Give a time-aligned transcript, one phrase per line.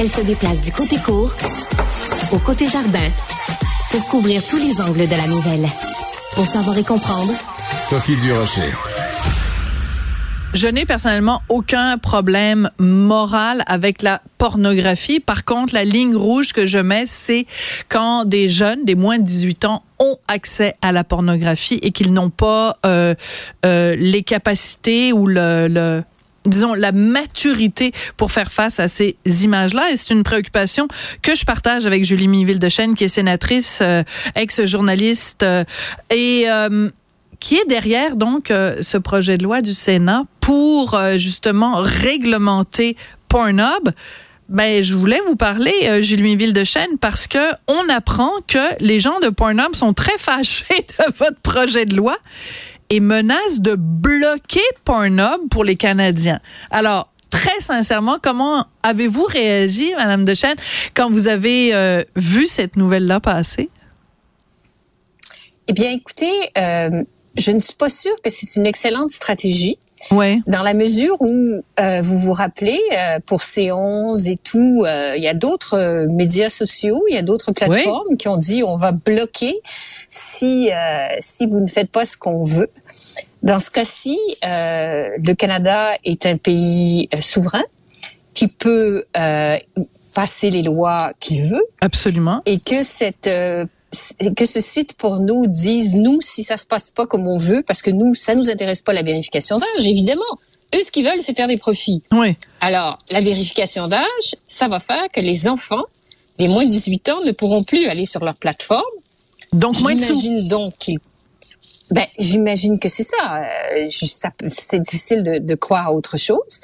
[0.00, 1.34] Elle se déplace du côté court
[2.30, 3.10] au côté jardin
[3.90, 5.68] pour couvrir tous les angles de la nouvelle.
[6.34, 7.32] Pour savoir et comprendre,
[7.80, 8.70] Sophie Durocher.
[10.54, 15.18] Je n'ai personnellement aucun problème moral avec la pornographie.
[15.18, 17.46] Par contre, la ligne rouge que je mets, c'est
[17.88, 22.12] quand des jeunes, des moins de 18 ans, ont accès à la pornographie et qu'ils
[22.12, 23.14] n'ont pas euh,
[23.66, 26.04] euh, les capacités ou le, le
[26.48, 29.90] disons, la maturité pour faire face à ces images-là.
[29.92, 30.88] Et c'est une préoccupation
[31.22, 34.02] que je partage avec Julie Miville de Chêne, qui est sénatrice, euh,
[34.34, 35.64] ex-journaliste, euh,
[36.10, 36.90] et euh,
[37.40, 42.96] qui est derrière donc ce projet de loi du Sénat pour justement réglementer
[43.28, 43.90] Pornhub.
[44.48, 48.98] Ben, je voulais vous parler, euh, Julie de Chêne, parce que on apprend que les
[48.98, 50.64] gens de Pornhub sont très fâchés
[50.98, 52.16] de votre projet de loi
[52.90, 56.40] et menacent de bloquer Pornhub pour les Canadiens.
[56.70, 60.56] Alors, très sincèrement, comment avez-vous réagi, Madame de Chêne,
[60.94, 63.68] quand vous avez euh, vu cette nouvelle-là passer?
[65.66, 67.04] Eh bien, écoutez, euh,
[67.38, 69.78] je ne suis pas sûre que c'est une excellente stratégie.
[70.12, 70.38] Ouais.
[70.46, 75.22] Dans la mesure où euh, vous vous rappelez, euh, pour C11 et tout, euh, il
[75.22, 78.92] y a d'autres médias sociaux, il y a d'autres plateformes qui ont dit on va
[78.92, 79.58] bloquer
[80.08, 80.70] si
[81.18, 82.68] si vous ne faites pas ce qu'on veut.
[83.42, 87.64] Dans ce cas-ci, le Canada est un pays souverain
[88.38, 89.56] qui peut euh,
[90.14, 92.40] passer les lois qu'il veut Absolument.
[92.46, 93.66] et que cette euh,
[94.36, 97.62] que ce site pour nous dise nous si ça se passe pas comme on veut
[97.66, 100.22] parce que nous ça nous intéresse pas la vérification d'âge évidemment
[100.74, 102.36] eux ce qu'ils veulent c'est faire des profits Oui.
[102.60, 105.84] alors la vérification d'âge ça va faire que les enfants
[106.38, 108.82] les moins de 18 ans ne pourront plus aller sur leur plateforme
[109.54, 110.20] Donc, moins de sous.
[110.20, 110.98] j'imagine donc qu'ils
[111.90, 113.40] ben, j'imagine que c'est ça.
[113.42, 116.60] Euh, ça C'est difficile de, de croire à autre chose.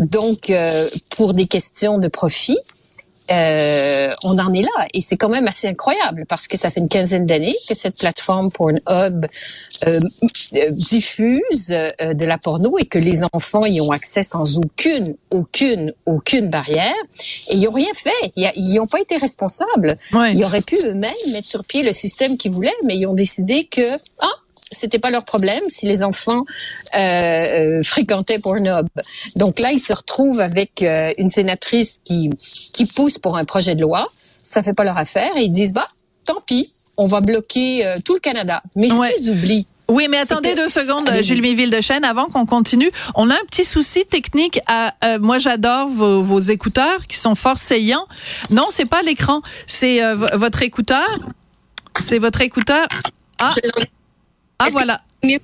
[0.00, 2.58] Donc, euh, pour des questions de profit,
[3.30, 4.86] euh, on en est là.
[4.92, 7.98] Et c'est quand même assez incroyable parce que ça fait une quinzaine d'années que cette
[7.98, 9.20] plateforme Pornhub euh,
[9.86, 15.14] euh, diffuse euh, de la porno et que les enfants y ont accès sans aucune,
[15.32, 16.94] aucune, aucune barrière.
[17.50, 18.10] Et ils n'ont rien fait.
[18.36, 19.96] Ils- Ils n'ont pas été responsables.
[20.12, 20.32] Ouais.
[20.32, 23.66] Ils auraient pu eux-mêmes mettre sur pied le système qu'ils voulaient, mais ils ont décidé
[23.70, 24.26] que ah
[24.72, 26.42] c'était pas leur problème si les enfants
[26.94, 28.86] euh, euh, fréquentaient Pornhub.
[29.36, 32.30] Donc là, ils se retrouvent avec euh, une sénatrice qui
[32.72, 34.06] qui pousse pour un projet de loi.
[34.42, 35.88] Ça fait pas leur affaire et ils disent bah
[36.26, 38.62] tant pis, on va bloquer euh, tout le Canada.
[38.76, 39.12] Mais ce Ouais.
[39.14, 41.22] qu'ils oublient, Oui, mais attendez deux secondes, Allez-y.
[41.24, 42.90] Julie Méville de Chêne, avant qu'on continue.
[43.14, 44.58] On a un petit souci technique.
[44.66, 48.06] À, euh, moi, j'adore vos, vos écouteurs qui sont fort saillants.
[48.48, 51.04] Non, c'est pas l'écran, c'est euh, vo- votre écouteur.
[52.00, 52.86] C'est votre écouteur.
[53.40, 53.54] Ah,
[54.58, 55.00] ah voilà.
[55.22, 55.38] mieux?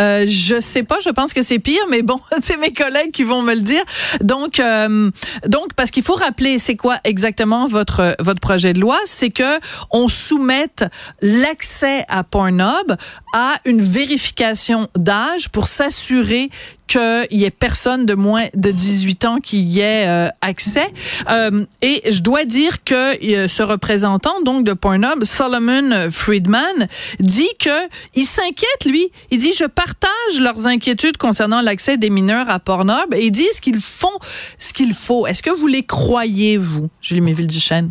[0.00, 3.22] Euh, je sais pas, je pense que c'est pire, mais bon, c'est mes collègues qui
[3.22, 3.82] vont me le dire.
[4.20, 5.10] Donc, euh,
[5.46, 9.60] donc parce qu'il faut rappeler, c'est quoi exactement votre votre projet de loi, c'est que
[9.92, 10.84] on soumette
[11.20, 12.96] l'accès à Pornhub
[13.34, 16.50] à une vérification d'âge pour s'assurer
[16.86, 20.86] qu'il y ait personne de moins de 18 ans qui y ait euh, accès.
[21.28, 26.88] Euh, et je dois dire que euh, ce représentant donc de Pornhub, Solomon Friedman,
[27.20, 29.10] dit que il s'inquiète lui.
[29.30, 33.60] Il dit je partage leurs inquiétudes concernant l'accès des mineurs à Pornhub et ils disent
[33.60, 34.18] qu'ils font
[34.58, 35.26] ce qu'il faut.
[35.26, 37.90] Est-ce que vous les croyez vous, Julie Méville Duchesne?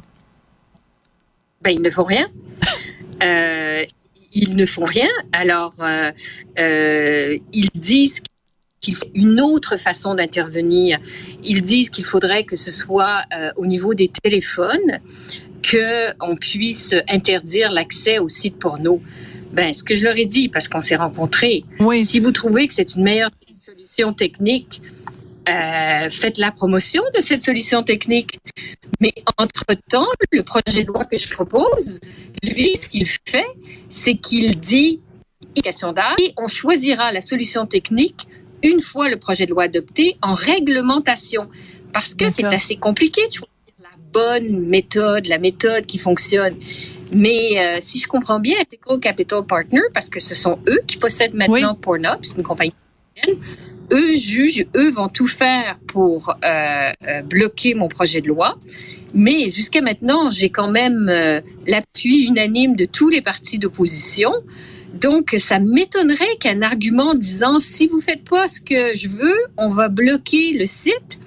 [1.64, 2.28] ben, ils ne font rien.
[3.24, 3.86] Euh,
[4.34, 5.10] ils ne font rien.
[5.32, 6.12] Alors, euh,
[6.60, 8.20] euh, ils disent
[8.84, 11.00] qu'il faut une autre façon d'intervenir.
[11.44, 15.00] Ils disent qu'il faudrait que ce soit euh, au niveau des téléphones
[15.64, 19.02] que on puisse interdire l'accès aux sites porno.
[19.54, 22.04] Ben, ce que je leur ai dit, parce qu'on s'est rencontrés, Oui.
[22.06, 24.82] si vous trouvez que c'est une meilleure solution technique,
[25.48, 28.40] euh, faites la promotion de cette solution technique.
[29.00, 32.02] Mais entre-temps, le projet de loi que je propose,
[32.44, 33.46] lui, ce qu'il fait,
[33.90, 35.00] c'est qu'il dit
[35.56, 38.28] et on choisira la solution technique
[38.64, 41.50] une fois le projet de loi adopté en réglementation.
[41.94, 43.50] Parce que c'est assez compliqué de choisir
[43.80, 46.56] la bonne méthode, la méthode qui fonctionne.
[47.14, 50.98] Mais euh, si je comprends bien, Ethical Capital Partner, parce que ce sont eux qui
[50.98, 52.74] possèdent maintenant Pornhub, c'est une compagnie
[53.92, 58.58] eux jugent, eux vont tout faire pour euh, euh, bloquer mon projet de loi.
[59.14, 64.32] Mais jusqu'à maintenant, j'ai quand même euh, l'appui unanime de tous les partis d'opposition.
[64.94, 69.70] Donc, ça m'étonnerait qu'un argument disant si vous faites pas ce que je veux, on
[69.70, 71.20] va bloquer le site.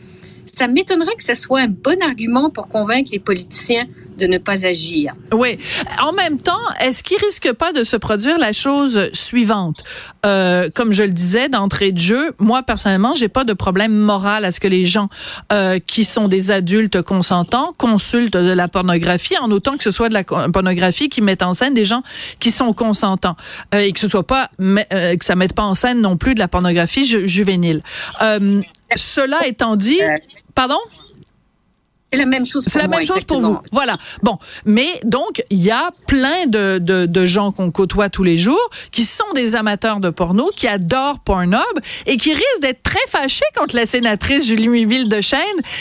[0.57, 3.85] Ça m'étonnerait que ce soit un bon argument pour convaincre les politiciens
[4.19, 5.13] de ne pas agir.
[5.35, 5.59] Oui.
[6.03, 9.85] En même temps, est-ce qu'il risque pas de se produire la chose suivante?
[10.25, 14.47] Euh, Comme je le disais d'entrée de jeu, moi personnellement, j'ai pas de problème moral
[14.47, 15.11] à ce que les gens
[15.53, 20.09] euh, qui sont des adultes consentants consultent de la pornographie, en autant que ce soit
[20.09, 22.03] de la pornographie qui met en scène des gens
[22.41, 23.37] qui sont consentants
[23.75, 26.33] euh, et que ce soit pas euh, que ça mette pas en scène non plus
[26.35, 27.83] de la pornographie ju juvénile.
[28.95, 30.15] Cela étant dit, euh,
[30.55, 30.79] pardon?
[32.13, 33.59] C'est la même chose pour C'est la même chose pour vous.
[33.73, 33.95] Voilà.
[34.23, 38.39] Bon, mais donc il y a plein de, de, de gens qu'on côtoie tous les
[38.39, 41.61] jours qui sont des amateurs de porno, qui adorent Pornhub
[42.07, 45.41] et qui risquent d'être très fâchés contre la sénatrice Julie Ville de Chêne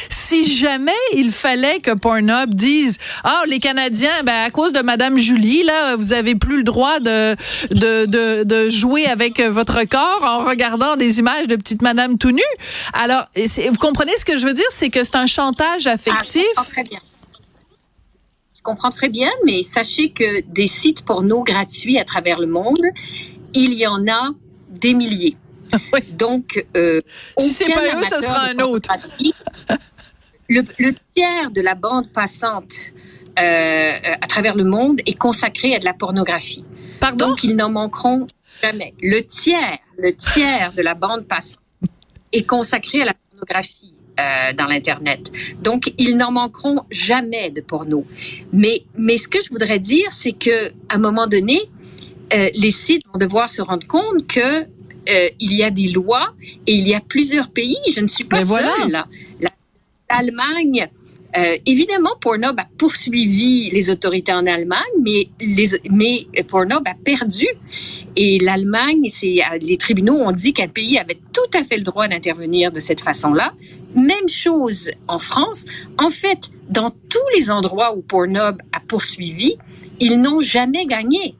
[0.10, 5.18] si jamais il fallait que Pornhub dise ah les Canadiens ben à cause de Madame
[5.18, 7.36] Julie là vous avez plus le droit de
[7.70, 12.32] de, de, de jouer avec votre corps en regardant des images de petite Madame tout
[12.32, 12.42] nue.
[12.94, 16.24] Alors vous comprenez ce que je veux dire, c'est que c'est un chantage affectif ah,
[16.24, 17.00] je comprends très bien.
[18.56, 22.82] Je comprends très bien, mais sachez que des sites porno gratuits à travers le monde,
[23.54, 24.32] il y en a
[24.70, 25.38] des milliers.
[26.12, 27.02] Donc, euh,
[27.38, 28.90] si c'est pas eux, ce sera un autre.
[30.50, 32.74] le, tiers de la bande passante
[33.40, 36.64] euh, à travers le monde est consacré à de la pornographie.
[37.00, 37.30] Pardon?
[37.30, 38.28] Donc, ils n'en manqueront
[38.62, 38.94] jamais.
[39.02, 41.60] Le tiers, le tiers de la bande passante
[42.32, 43.95] est consacré à la pornographie.
[44.18, 45.30] Euh, dans l'Internet.
[45.62, 48.06] Donc, ils n'en manqueront jamais de porno.
[48.54, 51.70] Mais, mais ce que je voudrais dire, c'est que à un moment donné,
[52.34, 56.34] euh, les sites vont devoir se rendre compte que euh, il y a des lois
[56.66, 57.78] et il y a plusieurs pays.
[57.94, 59.04] Je ne suis pas seule.
[60.10, 60.88] L'Allemagne,
[61.38, 67.48] euh, évidemment, Pornhub a poursuivi les autorités en Allemagne, mais, les, mais Pornhub a perdu.
[68.16, 69.10] Et l'Allemagne,
[69.62, 73.02] les tribunaux ont dit qu'un pays avait tout à fait le droit d'intervenir de cette
[73.02, 73.54] façon-là.
[73.96, 75.66] Même chose en France.
[75.98, 79.58] En fait, dans tous les endroits où Pornhub a poursuivi,
[80.00, 81.36] ils n'ont jamais gagné.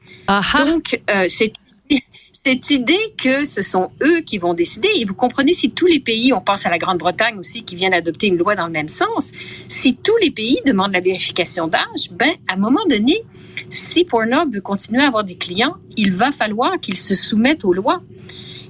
[0.64, 1.52] Donc, euh, c'est
[2.32, 6.00] cette idée que ce sont eux qui vont décider, et vous comprenez, si tous les
[6.00, 8.88] pays, on pense à la Grande-Bretagne aussi, qui vient d'adopter une loi dans le même
[8.88, 9.32] sens,
[9.68, 13.22] si tous les pays demandent la vérification d'âge, ben, à un moment donné,
[13.68, 17.72] si Pornhub veut continuer à avoir des clients, il va falloir qu'ils se soumettent aux
[17.72, 18.00] lois.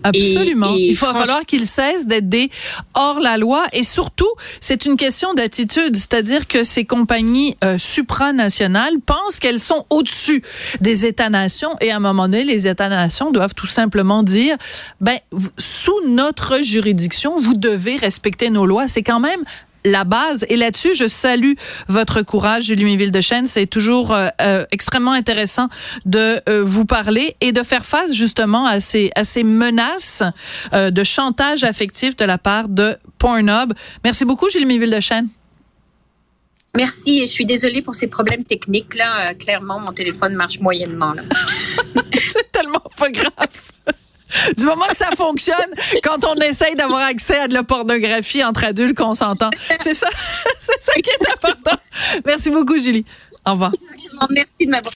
[0.09, 0.75] Absolument.
[0.77, 2.51] Il va falloir qu'ils cessent d'être des
[2.95, 4.31] hors la loi et surtout,
[4.61, 10.43] c'est une question d'attitude, c'est-à-dire que ces compagnies euh, supranationales pensent qu'elles sont au-dessus
[10.81, 14.57] des États-nations et à un moment donné, les États-nations doivent tout simplement dire,
[15.01, 15.19] ben,
[15.59, 18.89] sous notre juridiction, vous devez respecter nos lois.
[18.89, 19.41] C'est quand même
[19.87, 20.45] la base.
[20.49, 21.53] Et là-dessus, je salue
[21.89, 23.47] votre courage, Julie Ville de Chêne.
[23.47, 25.69] C'est toujours euh, euh, extrêmement intéressant
[26.05, 30.23] de euh, vous parler et de faire face justement à ces, à ces menaces
[30.73, 33.73] de chantage affectif de la part de Pornhub.
[34.05, 35.29] Merci beaucoup, Julie Ville de Chêne.
[36.77, 38.95] Merci et je suis désolée pour ces problèmes techniques.
[38.95, 41.15] Là, clairement, mon téléphone marche moyennement.
[42.13, 43.31] C'est tellement pas grave.
[44.57, 45.57] Du moment que ça fonctionne,
[46.03, 49.51] quand on essaye d'avoir accès à de la pornographie entre adultes consentants.
[49.81, 50.09] C'est ça,
[50.61, 51.77] c'est ça qui est important.
[52.25, 53.05] Merci beaucoup, Julie.
[53.47, 53.73] Au revoir.
[54.31, 54.95] Merci de m'avoir